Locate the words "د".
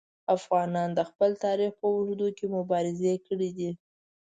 0.97-0.99